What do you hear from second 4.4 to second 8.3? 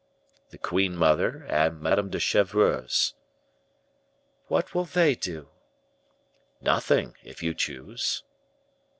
"What will they do?" "Nothing, if you choose."